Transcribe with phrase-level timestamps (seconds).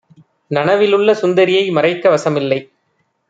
[0.51, 2.59] நனவிலுள்ள சுந்தரியை மறைக்க வசமில்லை!